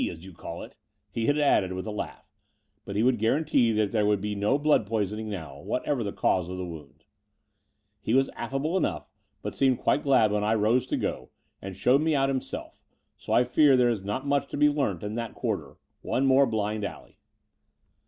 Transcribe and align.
as 0.09 0.25
you 0.25 0.33
ciall 0.33 0.65
it,' 0.65 0.77
he 1.11 1.27
had 1.27 1.37
added, 1.37 1.73
with 1.73 1.85
a 1.85 1.91
laugh, 1.91 2.27
but 2.85 2.95
he 2.95 3.03
would 3.03 3.19
guarantee 3.19 3.71
that 3.71 3.91
there 3.91 4.03
would 4.07 4.19
be 4.19 4.33
no 4.33 4.57
blood 4.57 4.83
poisoning 4.87 5.29
now, 5.29 5.59
whatever 5.59 6.03
the 6.03 6.11
cause 6.11 6.49
of 6.49 6.57
the 6.57 6.65
wounds. 6.65 7.03
He 8.01 8.15
was 8.15 8.27
aSable 8.31 8.77
enough, 8.77 9.11
but 9.43 9.53
seemed 9.53 9.77
quite 9.77 10.01
glad 10.01 10.31
when 10.31 10.43
I 10.43 10.55
rose 10.55 10.87
to 10.87 10.97
go, 10.97 11.29
and 11.61 11.77
showed 11.77 12.01
me 12.01 12.15
out 12.15 12.29
himself: 12.29 12.81
so 13.15 13.31
I 13.31 13.43
fear 13.43 13.77
there 13.77 13.91
is 13.91 14.03
not 14.03 14.25
much 14.25 14.47
to 14.49 14.57
be 14.57 14.69
learnt 14.69 15.03
in 15.03 15.13
that 15.13 15.35
quarter— 15.35 15.77
one 16.01 16.25
more 16.25 16.47
blind 16.47 16.83
alley. 16.83 17.19